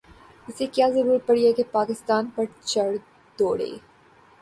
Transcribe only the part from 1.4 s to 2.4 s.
ہے کہ پاکستان